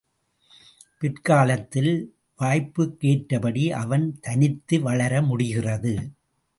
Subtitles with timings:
[1.01, 1.91] பிற்காலத்தில்
[2.39, 5.93] வாய்ப்புக்கேற்றபடி அவன் தனித்து வளர முடிகிறது.